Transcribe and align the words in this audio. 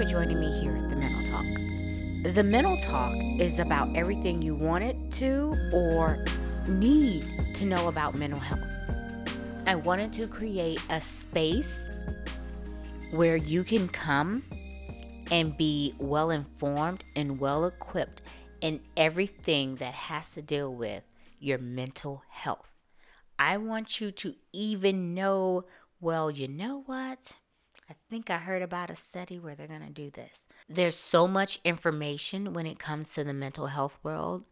for 0.00 0.06
joining 0.06 0.40
me 0.40 0.50
here 0.60 0.74
at 0.74 0.88
the 0.88 0.96
Mental 0.96 1.22
Talk. 1.26 1.44
The 2.34 2.42
Mental 2.42 2.78
Talk 2.78 3.14
is 3.38 3.58
about 3.58 3.94
everything 3.94 4.40
you 4.40 4.54
wanted 4.54 5.12
to 5.12 5.54
or 5.74 6.24
need 6.66 7.22
to 7.56 7.66
know 7.66 7.86
about 7.88 8.14
mental 8.14 8.38
health. 8.38 8.64
I 9.66 9.74
wanted 9.74 10.10
to 10.14 10.26
create 10.26 10.80
a 10.88 11.02
space 11.02 11.90
where 13.10 13.36
you 13.36 13.62
can 13.62 13.88
come 13.88 14.42
and 15.30 15.54
be 15.58 15.94
well 15.98 16.30
informed 16.30 17.04
and 17.14 17.38
well 17.38 17.66
equipped 17.66 18.22
in 18.62 18.80
everything 18.96 19.76
that 19.76 19.92
has 19.92 20.30
to 20.30 20.40
deal 20.40 20.74
with 20.74 21.02
your 21.40 21.58
mental 21.58 22.22
health. 22.30 22.72
I 23.38 23.58
want 23.58 24.00
you 24.00 24.12
to 24.12 24.34
even 24.54 25.12
know 25.12 25.66
well, 26.00 26.30
you 26.30 26.48
know 26.48 26.84
what? 26.86 27.34
I 27.90 27.94
think 28.08 28.30
I 28.30 28.38
heard 28.38 28.62
about 28.62 28.88
a 28.88 28.94
study 28.94 29.40
where 29.40 29.56
they're 29.56 29.66
going 29.66 29.84
to 29.84 29.90
do 29.90 30.10
this. 30.10 30.46
There's 30.68 30.94
so 30.94 31.26
much 31.26 31.58
information 31.64 32.52
when 32.52 32.64
it 32.64 32.78
comes 32.78 33.12
to 33.14 33.24
the 33.24 33.34
mental 33.34 33.66
health 33.66 33.98
world, 34.04 34.44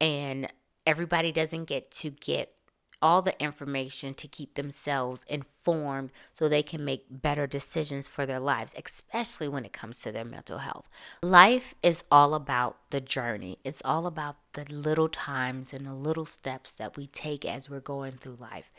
and 0.00 0.52
everybody 0.84 1.30
doesn't 1.30 1.66
get 1.66 1.92
to 1.92 2.10
get 2.10 2.52
all 3.00 3.22
the 3.22 3.40
information 3.40 4.12
to 4.14 4.26
keep 4.26 4.54
themselves 4.54 5.24
informed 5.28 6.10
so 6.32 6.48
they 6.48 6.64
can 6.64 6.84
make 6.84 7.04
better 7.08 7.46
decisions 7.46 8.08
for 8.08 8.26
their 8.26 8.40
lives, 8.40 8.74
especially 8.82 9.46
when 9.46 9.64
it 9.64 9.72
comes 9.72 10.00
to 10.00 10.10
their 10.10 10.24
mental 10.24 10.58
health. 10.58 10.88
Life 11.22 11.76
is 11.80 12.02
all 12.10 12.34
about 12.34 12.78
the 12.90 13.00
journey, 13.00 13.58
it's 13.62 13.82
all 13.84 14.06
about 14.08 14.36
the 14.54 14.64
little 14.68 15.08
times 15.08 15.72
and 15.72 15.86
the 15.86 15.94
little 15.94 16.26
steps 16.26 16.72
that 16.72 16.96
we 16.96 17.06
take 17.06 17.44
as 17.44 17.70
we're 17.70 17.78
going 17.78 18.14
through 18.14 18.38
life. 18.40 18.72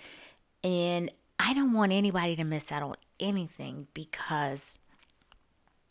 And 0.64 1.12
I 1.40 1.54
don't 1.54 1.74
want 1.74 1.92
anybody 1.92 2.36
to 2.36 2.44
miss 2.44 2.72
out 2.72 2.84
on 2.84 2.96
anything 3.20 3.88
because 3.94 4.78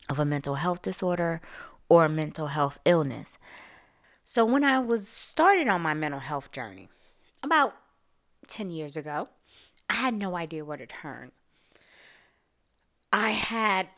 of 0.09 0.19
a 0.19 0.25
mental 0.25 0.55
health 0.55 0.81
disorder 0.81 1.41
or 1.89 2.05
a 2.05 2.09
mental 2.09 2.47
health 2.47 2.79
illness. 2.85 3.37
So, 4.23 4.43
when 4.43 4.63
I 4.63 4.79
was 4.79 5.07
started 5.07 5.67
on 5.67 5.81
my 5.81 5.93
mental 5.93 6.19
health 6.19 6.51
journey 6.51 6.89
about 7.43 7.75
10 8.47 8.71
years 8.71 8.97
ago, 8.97 9.29
I 9.89 9.95
had 9.95 10.15
no 10.15 10.35
idea 10.35 10.65
where 10.65 10.77
to 10.77 10.87
turn. 10.87 11.31
I 13.13 13.29
had 13.29 13.89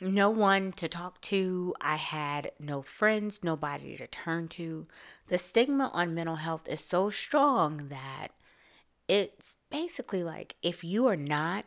no 0.00 0.30
one 0.30 0.72
to 0.72 0.88
talk 0.88 1.20
to. 1.22 1.74
I 1.80 1.96
had 1.96 2.50
no 2.58 2.82
friends, 2.82 3.44
nobody 3.44 3.96
to 3.96 4.06
turn 4.06 4.48
to. 4.48 4.86
The 5.28 5.38
stigma 5.38 5.90
on 5.92 6.14
mental 6.14 6.36
health 6.36 6.68
is 6.68 6.80
so 6.80 7.08
strong 7.08 7.88
that 7.88 8.28
it's 9.06 9.57
basically 9.70 10.24
like 10.24 10.56
if 10.62 10.84
you 10.84 11.06
are 11.06 11.16
not 11.16 11.64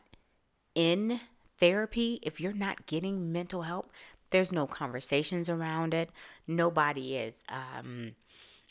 in 0.75 1.19
therapy, 1.59 2.19
if 2.21 2.39
you're 2.41 2.53
not 2.53 2.85
getting 2.85 3.31
mental 3.31 3.63
help, 3.63 3.91
there's 4.31 4.51
no 4.51 4.65
conversations 4.65 5.49
around 5.49 5.93
it. 5.93 6.09
Nobody 6.47 7.15
is, 7.15 7.43
um, 7.49 8.15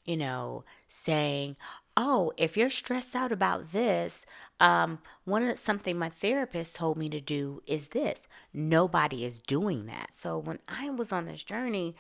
you 0.05 0.17
know, 0.17 0.65
saying, 0.89 1.57
"Oh, 1.97 2.33
if 2.37 2.57
you're 2.57 2.71
stressed 2.71 3.15
out 3.15 3.31
about 3.31 3.73
this, 3.73 4.25
um, 4.59 5.01
one 5.25 5.43
of 5.43 5.59
something 5.59 5.99
my 5.99 6.09
therapist 6.09 6.77
told 6.77 6.97
me 6.97 7.09
to 7.11 7.21
do 7.21 7.63
is 7.67 7.89
this." 7.89 8.27
Nobody 8.53 9.25
is 9.25 9.41
doing 9.41 9.87
that. 9.87 10.15
So 10.15 10.39
when 10.39 10.59
I 10.67 10.91
was 10.91 11.13
on 11.13 11.27
this 11.27 11.45
journey, 11.45 11.95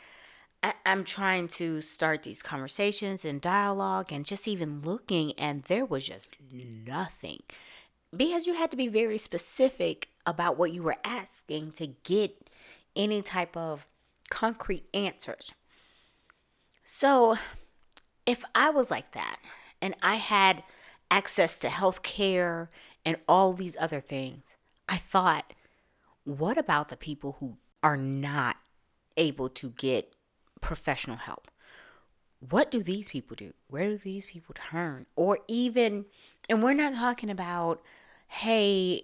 I, 0.62 0.74
am 0.84 1.04
trying 1.04 1.48
to 1.48 1.80
start 1.80 2.22
these 2.22 2.42
conversations 2.42 3.24
and 3.24 3.40
dialogue 3.40 4.12
and 4.12 4.26
just 4.26 4.46
even 4.46 4.82
looking, 4.82 5.32
and 5.38 5.64
there 5.64 5.84
was 5.84 6.06
just 6.06 6.28
nothing 6.52 7.40
because 8.14 8.46
you 8.46 8.54
had 8.54 8.70
to 8.70 8.76
be 8.76 8.88
very 8.88 9.18
specific 9.18 10.08
about 10.26 10.58
what 10.58 10.72
you 10.72 10.82
were 10.82 10.96
asking 11.04 11.72
to 11.72 11.88
get 12.04 12.50
any 12.96 13.22
type 13.22 13.56
of 13.56 13.86
concrete 14.30 14.84
answers. 14.92 15.52
So, 16.84 17.38
if 18.26 18.44
I 18.54 18.70
was 18.70 18.90
like 18.90 19.12
that 19.12 19.38
and 19.80 19.94
I 20.02 20.16
had 20.16 20.62
access 21.10 21.58
to 21.60 21.68
health 21.68 22.02
care 22.02 22.70
and 23.04 23.16
all 23.28 23.52
these 23.52 23.76
other 23.80 24.00
things, 24.00 24.42
I 24.88 24.96
thought, 24.96 25.54
what 26.24 26.58
about 26.58 26.88
the 26.88 26.96
people 26.96 27.36
who 27.40 27.56
are 27.82 27.96
not 27.96 28.56
able 29.16 29.48
to 29.48 29.70
get 29.70 30.14
professional 30.60 31.16
help. 31.16 31.50
What 32.40 32.70
do 32.70 32.82
these 32.82 33.08
people 33.08 33.36
do? 33.36 33.52
Where 33.68 33.88
do 33.90 33.98
these 33.98 34.26
people 34.26 34.54
turn? 34.54 35.06
Or 35.14 35.38
even, 35.46 36.06
and 36.48 36.62
we're 36.62 36.72
not 36.72 36.94
talking 36.94 37.30
about, 37.30 37.82
hey, 38.28 39.02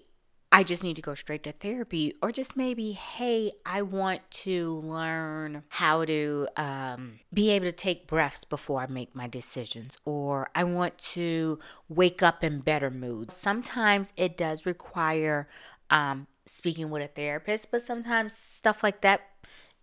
I 0.53 0.63
just 0.63 0.83
need 0.83 0.97
to 0.97 1.03
go 1.03 1.15
straight 1.15 1.43
to 1.43 1.53
therapy, 1.53 2.15
or 2.23 2.33
just 2.33 2.57
maybe, 2.57 2.93
hey, 2.93 3.53
I 3.67 3.83
want 3.83 4.23
to 4.31 4.79
learn 4.79 5.65
how 5.69 6.05
to 6.05 6.49
um, 6.57 7.19
be 7.35 7.51
able 7.51 7.67
to 7.67 7.73
take 7.73 8.07
breaths 8.07 8.45
before 8.45 8.81
I 8.81 8.87
make 8.87 9.15
my 9.15 9.27
decisions, 9.27 9.99
or 10.05 10.49
I 10.55 10.65
want 10.65 10.97
to 10.99 11.59
wake 11.89 12.23
up 12.23 12.43
in 12.43 12.61
better 12.61 12.91
mood. 12.91 13.31
Sometimes 13.33 14.13
it 14.17 14.37
does 14.37 14.65
require 14.65 15.49
um, 15.91 16.27
speaking 16.47 16.91
with 16.91 17.03
a 17.03 17.09
therapist, 17.09 17.71
but 17.71 17.85
sometimes 17.85 18.35
stuff 18.35 18.83
like 18.83 19.03
that, 19.03 19.23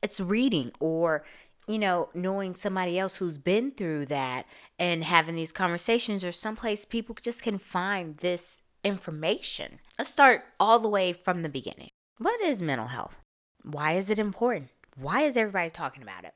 it's 0.01 0.19
reading 0.19 0.71
or 0.79 1.23
you 1.67 1.79
know, 1.79 2.09
knowing 2.13 2.55
somebody 2.55 2.99
else 2.99 3.15
who's 3.15 3.37
been 3.37 3.71
through 3.71 4.07
that 4.07 4.45
and 4.77 5.03
having 5.03 5.35
these 5.35 5.51
conversations 5.51 6.23
or 6.23 6.31
someplace 6.31 6.85
people 6.85 7.15
just 7.21 7.41
can 7.41 7.57
find 7.57 8.17
this 8.17 8.59
information. 8.83 9.79
Let's 9.97 10.11
start 10.11 10.43
all 10.59 10.79
the 10.79 10.89
way 10.89 11.13
from 11.13 11.41
the 11.41 11.49
beginning. 11.49 11.89
What 12.17 12.41
is 12.41 12.61
mental 12.61 12.87
health? 12.87 13.15
Why 13.63 13.93
is 13.93 14.09
it 14.09 14.19
important? 14.19 14.69
Why 14.97 15.21
is 15.21 15.37
everybody 15.37 15.69
talking 15.69 16.03
about 16.03 16.25
it? 16.25 16.33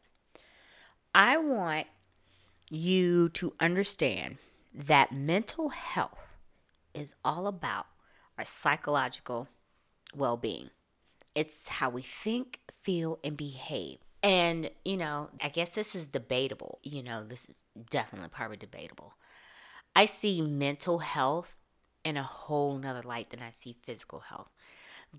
I 1.14 1.38
want 1.38 1.88
you 2.70 3.30
to 3.30 3.54
understand 3.60 4.38
that 4.74 5.12
mental 5.12 5.70
health 5.70 6.20
is 6.94 7.14
all 7.24 7.48
about 7.48 7.88
our 8.38 8.46
psychological 8.46 9.48
well 10.16 10.38
being. 10.38 10.70
It's 11.36 11.68
how 11.68 11.90
we 11.90 12.02
think, 12.02 12.60
feel, 12.82 13.20
and 13.24 13.38
behave. 13.38 14.00
And, 14.28 14.72
you 14.84 14.98
know, 14.98 15.30
I 15.42 15.48
guess 15.48 15.70
this 15.70 15.96
is 15.96 16.06
debatable. 16.06 16.80
You 16.84 17.02
know, 17.02 17.24
this 17.24 17.46
is 17.46 17.56
definitely 17.90 18.28
probably 18.28 18.58
debatable. 18.58 19.14
I 19.96 20.06
see 20.06 20.42
mental 20.42 21.00
health 21.00 21.56
in 22.04 22.18
a 22.18 22.24
whole 22.24 22.78
nother 22.78 23.04
light 23.04 23.30
than 23.30 23.42
I 23.42 23.52
see 23.52 23.78
physical 23.84 24.20
health 24.20 24.50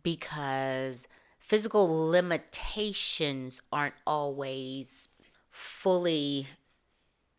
because 0.02 1.08
physical 1.38 1.88
limitations 2.10 3.62
aren't 3.72 3.94
always 4.06 5.08
fully 5.50 6.48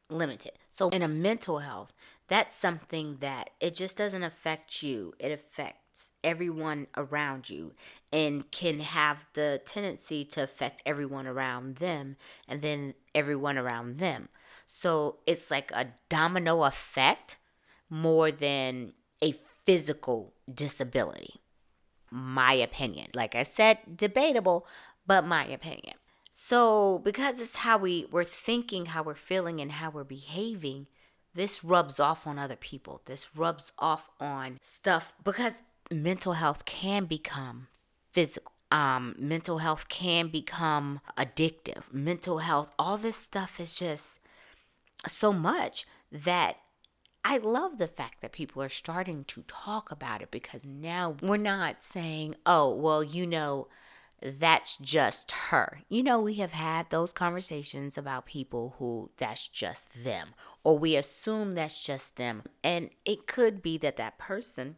limited. 0.09 0.53
So, 0.71 0.89
in 0.89 1.03
a 1.03 1.07
mental 1.07 1.59
health, 1.59 1.93
that's 2.27 2.55
something 2.55 3.17
that 3.19 3.51
it 3.59 3.75
just 3.75 3.95
doesn't 3.95 4.23
affect 4.23 4.81
you, 4.81 5.13
it 5.19 5.31
affects 5.31 6.13
everyone 6.23 6.87
around 6.97 7.47
you 7.47 7.73
and 8.11 8.49
can 8.51 8.79
have 8.79 9.27
the 9.33 9.61
tendency 9.65 10.25
to 10.25 10.43
affect 10.43 10.81
everyone 10.85 11.27
around 11.27 11.75
them 11.75 12.15
and 12.47 12.61
then 12.61 12.93
everyone 13.13 13.57
around 13.57 13.99
them. 13.99 14.29
So 14.65 15.17
it's 15.25 15.49
like 15.51 15.71
a 15.71 15.87
domino 16.09 16.63
effect 16.63 17.37
more 17.89 18.31
than 18.31 18.93
a 19.21 19.33
physical 19.65 20.33
disability. 20.51 21.41
My 22.11 22.53
opinion. 22.53 23.07
Like 23.13 23.35
I 23.35 23.43
said, 23.43 23.79
debatable, 23.95 24.65
but 25.05 25.25
my 25.25 25.45
opinion. 25.45 25.95
So, 26.31 26.99
because 26.99 27.39
it's 27.39 27.57
how 27.57 27.77
we, 27.77 28.07
we're 28.11 28.23
thinking, 28.23 28.85
how 28.85 29.03
we're 29.03 29.15
feeling, 29.15 29.59
and 29.59 29.73
how 29.73 29.89
we're 29.89 30.03
behaving, 30.03 30.87
this 31.33 31.63
rubs 31.63 31.99
off 31.99 32.25
on 32.25 32.39
other 32.39 32.55
people. 32.55 33.01
This 33.05 33.35
rubs 33.35 33.71
off 33.77 34.09
on 34.19 34.57
stuff 34.61 35.13
because 35.23 35.61
mental 35.91 36.33
health 36.33 36.65
can 36.65 37.05
become 37.05 37.67
physical. 38.11 38.51
Um, 38.71 39.15
mental 39.17 39.57
health 39.57 39.89
can 39.89 40.27
become 40.27 40.99
addictive. 41.17 41.91
Mental 41.91 42.37
health, 42.37 42.71
all 42.77 42.97
this 42.97 43.15
stuff 43.15 43.59
is 43.59 43.79
just 43.79 44.19
so 45.07 45.33
much 45.33 45.87
that 46.11 46.57
I 47.23 47.37
love 47.37 47.77
the 47.77 47.87
fact 47.87 48.21
that 48.21 48.31
people 48.31 48.61
are 48.61 48.69
starting 48.69 49.23
to 49.25 49.43
talk 49.47 49.91
about 49.91 50.21
it 50.21 50.31
because 50.31 50.65
now 50.65 51.17
we're 51.21 51.37
not 51.37 51.83
saying, 51.83 52.35
oh, 52.45 52.73
well, 52.73 53.03
you 53.03 53.27
know, 53.27 53.67
that's 54.21 54.77
just 54.77 55.31
her. 55.31 55.81
You 55.89 56.03
know, 56.03 56.19
we 56.19 56.35
have 56.35 56.51
had 56.51 56.89
those 56.89 57.11
conversations 57.11 57.97
about 57.97 58.25
people 58.25 58.75
who 58.77 59.11
that's 59.17 59.47
just 59.47 60.03
them, 60.03 60.29
or 60.63 60.77
we 60.77 60.95
assume 60.95 61.53
that's 61.53 61.83
just 61.83 62.15
them. 62.15 62.43
And 62.63 62.89
it 63.05 63.27
could 63.27 63.61
be 63.61 63.77
that 63.79 63.97
that 63.97 64.17
person 64.17 64.77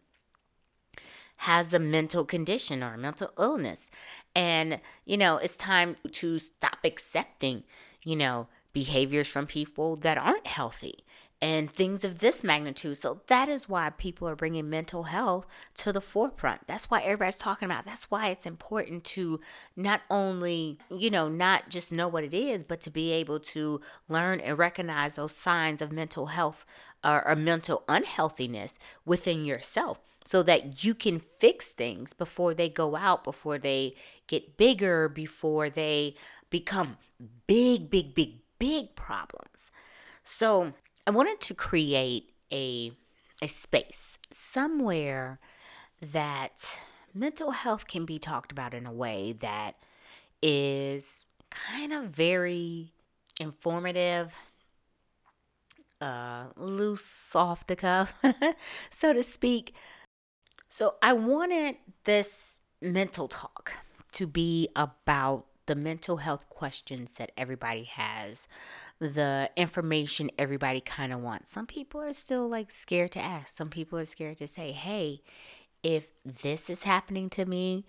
has 1.41 1.73
a 1.73 1.79
mental 1.79 2.23
condition 2.23 2.83
or 2.83 2.93
a 2.93 2.97
mental 2.99 3.31
illness. 3.39 3.89
And, 4.35 4.79
you 5.05 5.17
know, 5.17 5.37
it's 5.37 5.57
time 5.57 5.95
to 6.11 6.37
stop 6.37 6.77
accepting, 6.83 7.63
you 8.03 8.15
know, 8.15 8.47
behaviors 8.73 9.27
from 9.27 9.47
people 9.47 9.95
that 9.95 10.19
aren't 10.19 10.45
healthy 10.45 11.03
and 11.41 11.71
things 11.71 12.03
of 12.03 12.19
this 12.19 12.43
magnitude. 12.43 12.99
So 12.99 13.21
that 13.25 13.49
is 13.49 13.67
why 13.67 13.89
people 13.89 14.29
are 14.29 14.35
bringing 14.35 14.69
mental 14.69 15.03
health 15.03 15.47
to 15.77 15.91
the 15.91 15.99
forefront. 15.99 16.67
That's 16.67 16.91
why 16.91 17.01
everybody's 17.01 17.39
talking 17.39 17.65
about. 17.65 17.85
That's 17.85 18.11
why 18.11 18.27
it's 18.27 18.45
important 18.45 19.03
to 19.05 19.39
not 19.75 20.01
only, 20.11 20.77
you 20.91 21.09
know, 21.09 21.27
not 21.27 21.69
just 21.69 21.91
know 21.91 22.07
what 22.07 22.23
it 22.23 22.35
is, 22.35 22.63
but 22.63 22.81
to 22.81 22.91
be 22.91 23.11
able 23.13 23.39
to 23.39 23.81
learn 24.07 24.39
and 24.41 24.59
recognize 24.59 25.15
those 25.15 25.35
signs 25.35 25.81
of 25.81 25.91
mental 25.91 26.27
health 26.27 26.67
or, 27.03 27.27
or 27.27 27.35
mental 27.35 27.83
unhealthiness 27.89 28.77
within 29.05 29.43
yourself 29.43 29.99
so 30.25 30.43
that 30.43 30.83
you 30.83 30.93
can 30.93 31.19
fix 31.19 31.69
things 31.69 32.13
before 32.13 32.53
they 32.53 32.69
go 32.69 32.95
out, 32.95 33.23
before 33.23 33.57
they 33.57 33.95
get 34.27 34.57
bigger, 34.57 35.09
before 35.09 35.69
they 35.69 36.15
become 36.49 36.97
big, 37.47 37.89
big, 37.89 38.13
big, 38.13 38.39
big 38.59 38.95
problems. 38.95 39.71
So, 40.23 40.73
I 41.07 41.11
wanted 41.11 41.41
to 41.41 41.53
create 41.55 42.31
a 42.51 42.91
a 43.41 43.47
space 43.47 44.19
somewhere 44.29 45.39
that 45.99 46.77
mental 47.13 47.51
health 47.51 47.87
can 47.87 48.05
be 48.05 48.19
talked 48.19 48.51
about 48.51 48.73
in 48.73 48.85
a 48.85 48.93
way 48.93 49.33
that 49.39 49.75
is 50.41 51.25
kind 51.49 51.91
of 51.91 52.05
very 52.05 52.91
informative, 53.39 54.33
uh, 55.99 56.45
loose 56.55 57.35
off 57.35 57.65
the 57.67 57.75
cuff, 57.75 58.13
so 58.89 59.13
to 59.13 59.23
speak. 59.23 59.73
So 60.73 60.95
I 61.01 61.11
wanted 61.11 61.75
this 62.05 62.61
mental 62.81 63.27
talk 63.27 63.73
to 64.13 64.25
be 64.25 64.69
about 64.73 65.45
the 65.65 65.75
mental 65.75 66.17
health 66.17 66.47
questions 66.47 67.15
that 67.15 67.33
everybody 67.35 67.83
has, 67.83 68.47
the 68.97 69.49
information 69.57 70.31
everybody 70.37 70.79
kind 70.79 71.11
of 71.11 71.19
wants. 71.19 71.51
Some 71.51 71.67
people 71.67 71.99
are 71.99 72.13
still 72.13 72.47
like 72.47 72.71
scared 72.71 73.11
to 73.11 73.19
ask. 73.19 73.53
Some 73.53 73.69
people 73.69 73.99
are 73.99 74.05
scared 74.05 74.37
to 74.37 74.47
say, 74.47 74.71
hey, 74.71 75.21
if 75.83 76.07
this 76.23 76.69
is 76.69 76.83
happening 76.83 77.29
to 77.31 77.43
me, 77.43 77.85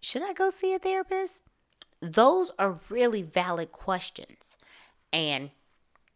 should 0.00 0.22
I 0.22 0.32
go 0.32 0.50
see 0.50 0.72
a 0.72 0.78
therapist? 0.78 1.42
Those 2.00 2.52
are 2.60 2.78
really 2.88 3.22
valid 3.22 3.72
questions. 3.72 4.54
And 5.12 5.50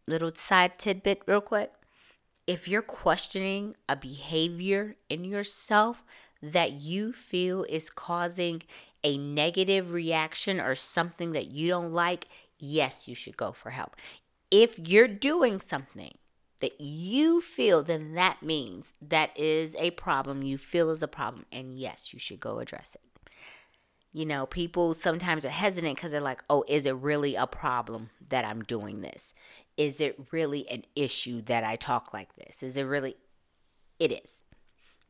little 0.07 0.33
side 0.33 0.79
tidbit, 0.79 1.23
real 1.27 1.41
quick 1.41 1.73
if 2.47 2.69
you're 2.69 2.83
questioning 2.83 3.75
a 3.89 3.97
behavior 3.97 4.97
in 5.09 5.25
yourself 5.25 6.05
that 6.43 6.73
you 6.73 7.13
feel 7.13 7.65
is 7.69 7.89
causing 7.89 8.63
a 9.03 9.17
negative 9.17 9.93
reaction 9.93 10.61
or 10.61 10.75
something 10.75 11.33
that 11.33 11.47
you 11.47 11.69
don't 11.69 11.93
like, 11.93 12.27
yes, 12.59 13.09
you 13.09 13.15
should 13.15 13.37
go 13.37 13.53
for 13.53 13.71
help. 13.71 13.97
If 14.51 14.79
you're 14.79 15.09
doing 15.09 15.61
something 15.61 16.17
that 16.61 16.81
you 16.81 17.41
feel, 17.41 17.83
then 17.83 18.15
that 18.15 18.43
means 18.43 18.95
that 19.01 19.39
is 19.39 19.75
a 19.79 19.91
problem 19.93 20.43
you 20.43 20.57
feel 20.57 20.91
is 20.91 21.03
a 21.03 21.09
problem. 21.09 21.47
And 21.51 21.79
yes, 21.79 22.13
you 22.13 22.19
should 22.19 22.41
go 22.41 22.59
address 22.59 22.95
it. 22.95 23.01
You 24.13 24.25
know, 24.27 24.47
people 24.47 24.95
sometimes 24.95 25.45
are 25.45 25.51
hesitant 25.51 25.97
because 25.97 26.13
they're 26.13 26.21
like, 26.21 26.45
oh, 26.49 26.65
is 26.69 26.87
it 26.87 26.95
really 26.95 27.35
a 27.35 27.47
problem 27.47 28.11
that 28.29 28.45
I'm 28.45 28.63
doing 28.63 29.01
this? 29.01 29.35
Is 29.77 30.01
it 30.01 30.29
really 30.31 30.69
an 30.69 30.85
issue 30.95 31.43
that 31.43 31.65
I 31.65 31.77
talk 31.77 32.13
like 32.13 32.35
this? 32.37 32.63
Is 32.63 32.77
it 32.77 32.83
really? 32.83 33.17
It 33.99 34.13
is. 34.13 34.43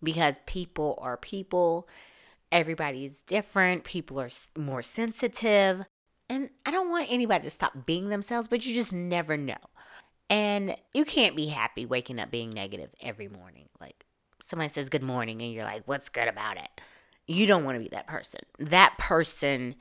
Because 0.02 0.37
people 0.46 0.99
are 1.00 1.16
people 1.16 1.88
Everybody 2.55 3.05
is 3.05 3.22
different. 3.22 3.82
People 3.82 4.20
are 4.20 4.28
more 4.56 4.81
sensitive. 4.81 5.87
And 6.31 6.50
I 6.64 6.70
don't 6.70 6.88
want 6.88 7.11
anybody 7.11 7.43
to 7.43 7.50
stop 7.50 7.84
being 7.84 8.11
themselves, 8.11 8.46
but 8.46 8.64
you 8.64 8.72
just 8.72 8.93
never 8.93 9.37
know. 9.37 9.56
And 10.31 10.76
you 10.94 11.05
can't 11.05 11.34
be 11.34 11.46
happy 11.46 11.84
waking 11.84 12.20
up 12.20 12.31
being 12.31 12.50
negative 12.50 12.90
every 13.02 13.26
morning. 13.26 13.69
Like 13.81 14.06
somebody 14.40 14.69
says 14.69 14.88
good 14.88 15.02
morning 15.02 15.43
and 15.43 15.52
you're 15.52 15.64
like, 15.64 15.82
what's 15.87 16.08
good 16.08 16.28
about 16.28 16.56
it? 16.56 16.69
You 17.26 17.46
don't 17.46 17.64
want 17.64 17.76
to 17.76 17.82
be 17.82 17.90
that 17.90 18.06
person. 18.06 18.43
That 18.61 18.99
person, 18.99 19.75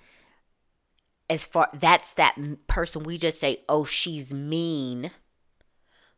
as 1.33 1.45
far, 1.47 1.67
that's 1.73 2.13
that 2.13 2.37
person 2.67 3.03
we 3.03 3.17
just 3.17 3.39
say, 3.39 3.61
oh, 3.67 3.85
she's 3.85 4.31
mean, 4.31 5.09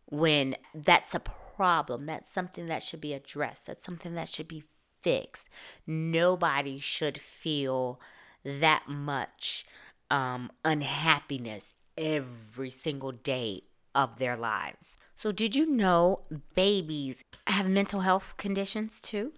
when 0.07 0.57
that's 0.73 1.15
a 1.15 1.21
problem. 1.21 2.06
That's 2.06 2.29
something 2.29 2.67
that 2.67 2.83
should 2.83 3.00
be 3.00 3.13
addressed. 3.13 3.67
That's 3.67 3.83
something 3.83 4.13
that 4.15 4.27
should 4.27 4.50
be 4.50 4.65
fixed. 5.01 5.47
Nobody 5.88 6.79
should 6.79 7.17
feel 7.17 8.01
that 8.44 8.83
much 8.89 9.65
um, 10.12 10.51
unhappiness 10.65 11.75
every 11.97 12.69
single 12.69 13.13
day 13.13 13.62
of 13.95 14.19
their 14.19 14.35
lives. 14.35 14.97
So, 15.15 15.31
did 15.31 15.56
you 15.56 15.65
know 15.65 16.23
babies 16.56 17.23
have 17.47 17.69
mental 17.69 18.01
health 18.01 18.33
conditions 18.35 19.00
too? 19.00 19.31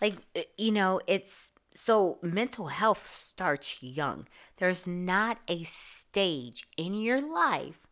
Like, 0.00 0.14
uh, 0.34 0.42
you 0.56 0.72
know, 0.72 1.02
it's 1.06 1.50
so 1.78 2.18
mental 2.22 2.66
health 2.66 3.06
starts 3.06 3.80
young. 3.80 4.26
There's 4.56 4.84
not 4.84 5.38
a 5.46 5.62
stage 5.62 6.66
in 6.76 6.92
your 6.94 7.20
life 7.20 7.86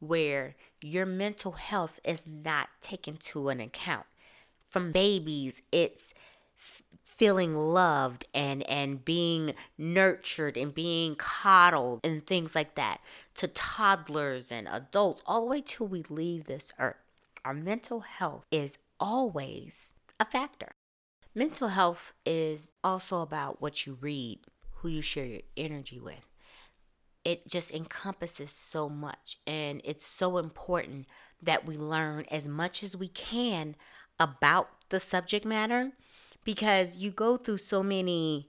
where 0.00 0.56
your 0.80 1.04
mental 1.04 1.52
health 1.52 2.00
is 2.02 2.22
not 2.26 2.70
taken 2.80 3.18
to 3.18 3.50
an 3.50 3.60
account. 3.60 4.06
From 4.70 4.90
babies, 4.90 5.60
it's 5.70 6.14
feeling 7.04 7.54
loved 7.54 8.24
and 8.32 8.62
and 8.70 9.04
being 9.04 9.52
nurtured 9.76 10.56
and 10.56 10.74
being 10.74 11.14
coddled 11.14 12.00
and 12.02 12.26
things 12.26 12.54
like 12.54 12.74
that 12.74 13.00
to 13.34 13.48
toddlers 13.48 14.50
and 14.50 14.66
adults 14.66 15.22
all 15.26 15.42
the 15.42 15.46
way 15.46 15.62
till 15.64 15.86
we 15.86 16.02
leave 16.08 16.44
this 16.44 16.72
earth 16.78 16.96
our 17.44 17.54
mental 17.54 18.00
health 18.00 18.44
is 18.50 18.78
always 18.98 19.94
a 20.18 20.24
factor 20.24 20.75
mental 21.36 21.68
health 21.68 22.12
is 22.24 22.72
also 22.82 23.20
about 23.20 23.62
what 23.62 23.86
you 23.86 23.96
read 24.00 24.40
who 24.76 24.88
you 24.88 25.00
share 25.00 25.26
your 25.26 25.42
energy 25.56 26.00
with 26.00 26.26
it 27.24 27.46
just 27.48 27.72
encompasses 27.72 28.50
so 28.50 28.88
much 28.88 29.38
and 29.46 29.80
it's 29.84 30.06
so 30.06 30.38
important 30.38 31.06
that 31.42 31.66
we 31.66 31.76
learn 31.76 32.24
as 32.30 32.48
much 32.48 32.82
as 32.82 32.96
we 32.96 33.08
can 33.08 33.76
about 34.18 34.68
the 34.88 35.00
subject 35.00 35.44
matter 35.44 35.92
because 36.44 36.96
you 36.96 37.10
go 37.10 37.36
through 37.36 37.56
so 37.56 37.82
many 37.82 38.48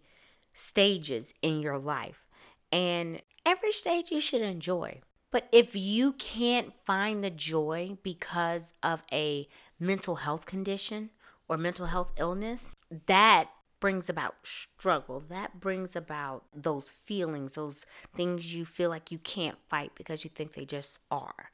stages 0.53 1.33
in 1.41 1.59
your 1.59 1.77
life 1.77 2.27
and 2.71 3.21
every 3.45 3.71
stage 3.71 4.11
you 4.11 4.21
should 4.21 4.41
enjoy. 4.41 5.01
But 5.31 5.47
if 5.51 5.75
you 5.75 6.13
can't 6.13 6.73
find 6.85 7.23
the 7.23 7.29
joy 7.29 7.97
because 8.03 8.73
of 8.83 9.03
a 9.11 9.47
mental 9.79 10.17
health 10.17 10.45
condition 10.45 11.09
or 11.49 11.57
mental 11.57 11.87
health 11.87 12.11
illness, 12.17 12.71
that 13.07 13.49
brings 13.79 14.09
about 14.09 14.35
struggle. 14.43 15.19
That 15.19 15.59
brings 15.59 15.95
about 15.95 16.45
those 16.53 16.89
feelings, 16.91 17.53
those 17.53 17.85
things 18.15 18.55
you 18.55 18.65
feel 18.65 18.89
like 18.89 19.11
you 19.11 19.19
can't 19.19 19.57
fight 19.67 19.91
because 19.95 20.23
you 20.23 20.29
think 20.29 20.53
they 20.53 20.65
just 20.65 20.99
are. 21.11 21.51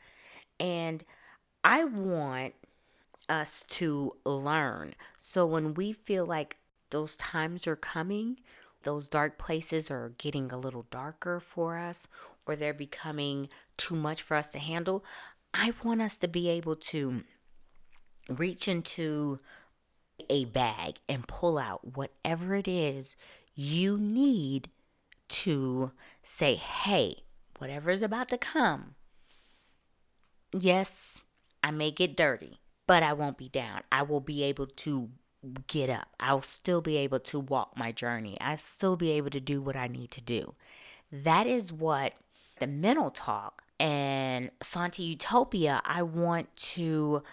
And 0.60 1.04
I 1.64 1.84
want 1.84 2.54
us 3.30 3.66
to 3.68 4.16
learn. 4.26 4.96
So 5.18 5.46
when 5.46 5.74
we 5.74 5.92
feel 5.94 6.26
like 6.26 6.58
those 6.92 7.18
times 7.18 7.68
are 7.68 7.76
coming, 7.76 8.40
those 8.84 9.08
dark 9.08 9.38
places 9.38 9.90
are 9.90 10.14
getting 10.18 10.52
a 10.52 10.58
little 10.58 10.86
darker 10.92 11.40
for 11.40 11.78
us, 11.78 12.08
or 12.46 12.56
they're 12.56 12.74
becoming 12.74 13.50
too 13.78 13.96
much 13.96 14.22
for 14.22 14.36
us 14.36 14.50
to 14.50 14.60
handle, 14.60 15.04
I 15.54 15.74
want 15.84 16.02
us 16.02 16.18
to 16.18 16.28
be 16.28 16.50
able 16.50 16.76
to 16.76 17.24
reach 18.30 18.68
into 18.68 19.40
a 20.30 20.46
bag 20.46 20.96
and 21.10 21.28
pull 21.28 21.58
out 21.58 21.96
whatever 21.96 22.56
it 22.56 22.68
is 22.68 23.16
you 23.56 23.98
need 23.98 24.70
to 25.28 25.92
say, 26.24 26.56
hey, 26.56 27.18
whatever 27.60 27.92
is 27.92 28.02
about 28.02 28.30
to 28.30 28.38
come, 28.38 28.96
yes, 30.52 31.22
I 31.64 31.72
may 31.72 31.92
get 31.92 32.16
dirty 32.16 32.60
but 32.88 33.04
I 33.04 33.14
won't 33.14 33.38
be 33.38 33.50
down. 33.50 33.82
I 33.92 34.04
will 34.04 34.20
be 34.20 34.44
able 34.44 34.68
to 34.68 35.10
get 35.68 35.90
up. 35.90 36.10
I'll 36.20 36.42
still 36.42 36.82
be 36.82 36.98
able 36.98 37.20
to 37.22 37.40
walk 37.40 37.74
my 37.78 37.92
journey. 37.92 38.36
I 38.40 38.56
still 38.56 38.96
be 38.96 39.12
able 39.12 39.30
to 39.32 39.40
do 39.40 39.62
what 39.62 39.76
I 39.76 39.88
need 39.88 40.12
to 40.12 40.22
do. 40.22 40.54
That 41.12 41.48
is 41.48 41.72
what 41.72 42.14
the 42.60 42.68
mental 42.68 43.12
talk 43.12 43.64
and 43.80 44.52
Santi 44.62 45.04
Utopia, 45.04 45.82
I 45.86 46.04
want 46.04 46.56
to 46.56 47.24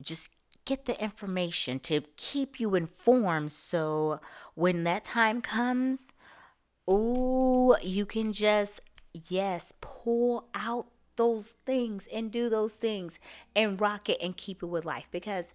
just 0.00 0.28
get 0.64 0.86
the 0.86 1.00
information 1.02 1.80
to 1.80 2.02
keep 2.16 2.60
you 2.60 2.74
informed 2.74 3.52
so 3.52 4.20
when 4.54 4.84
that 4.84 5.04
time 5.04 5.40
comes, 5.42 6.08
oh, 6.86 7.76
you 7.82 8.06
can 8.06 8.32
just 8.32 8.80
yes, 9.28 9.72
pull 9.80 10.48
out 10.54 10.86
those 11.16 11.50
things 11.50 12.08
and 12.12 12.30
do 12.30 12.48
those 12.48 12.76
things 12.76 13.18
and 13.54 13.80
rock 13.80 14.08
it 14.08 14.18
and 14.22 14.36
keep 14.36 14.62
it 14.62 14.66
with 14.66 14.84
life 14.84 15.08
because 15.10 15.52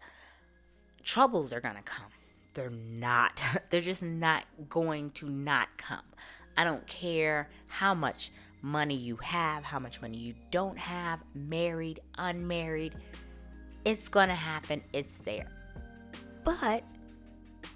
troubles 1.03 1.51
are 1.51 1.61
going 1.61 1.75
to 1.75 1.81
come. 1.81 2.05
They're 2.53 2.69
not, 2.69 3.41
they're 3.69 3.81
just 3.81 4.03
not 4.03 4.43
going 4.69 5.11
to 5.11 5.29
not 5.29 5.69
come. 5.77 6.03
I 6.55 6.63
don't 6.63 6.85
care 6.87 7.49
how 7.67 7.93
much 7.93 8.31
money 8.61 8.95
you 8.95 9.17
have, 9.17 9.63
how 9.63 9.79
much 9.79 10.01
money 10.01 10.17
you 10.17 10.33
don't 10.51 10.77
have, 10.77 11.19
married, 11.33 11.99
unmarried. 12.17 12.93
It's 13.87 14.09
going 14.09 14.27
to 14.27 14.35
happen. 14.35 14.83
It's 14.91 15.19
there. 15.19 15.49
But 16.43 16.83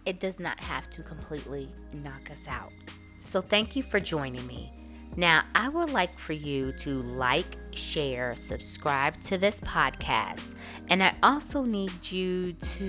it 0.05 0.19
does 0.19 0.41
not 0.41 0.59
have 0.59 0.89
to 0.89 1.03
completely 1.03 1.69
knock 1.93 2.29
us 2.29 2.49
out. 2.49 2.73
So 3.19 3.39
thank 3.39 3.77
you 3.77 3.81
for 3.81 4.01
joining 4.01 4.45
me. 4.45 4.73
Now, 5.15 5.43
I 5.55 5.69
would 5.69 5.89
like 5.89 6.19
for 6.19 6.33
you 6.33 6.73
to 6.79 7.01
like, 7.01 7.55
share, 7.71 8.35
subscribe 8.35 9.21
to 9.21 9.37
this 9.37 9.61
podcast. 9.61 10.53
And 10.89 11.01
I 11.01 11.15
also 11.23 11.63
need 11.63 12.11
you 12.11 12.51
to 12.53 12.87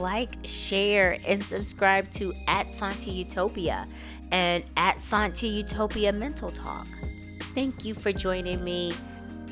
like, 0.00 0.38
share, 0.44 1.18
and 1.26 1.44
subscribe 1.44 2.10
to 2.12 2.32
at 2.48 2.70
Santi 2.70 3.10
Utopia 3.10 3.86
and 4.30 4.64
at 4.78 5.00
Santi 5.00 5.48
Utopia 5.48 6.14
Mental 6.14 6.50
Talk. 6.50 6.86
Thank 7.54 7.84
you 7.84 7.92
for 7.92 8.10
joining 8.10 8.64
me. 8.64 8.94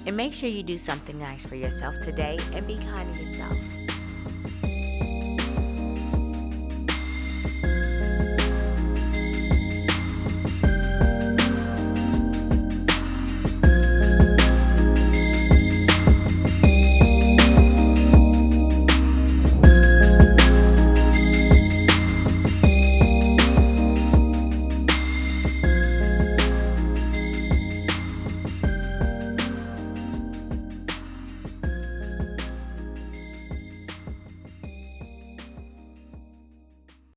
And 0.06 0.16
make 0.16 0.34
sure 0.34 0.48
you 0.48 0.62
do 0.62 0.78
something 0.78 1.18
nice 1.18 1.46
for 1.46 1.54
yourself 1.54 1.94
today 2.02 2.38
and 2.54 2.66
be 2.66 2.76
kind 2.76 3.14
to 3.14 3.22
yourself. 3.22 3.71